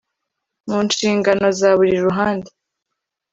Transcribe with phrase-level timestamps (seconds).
[0.69, 2.49] Munshingano za buri ruhande